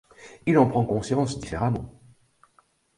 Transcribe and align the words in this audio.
Il 0.47 0.57
en 0.57 0.67
prend 0.67 0.83
conscience 0.83 1.37
différemment. 1.37 2.01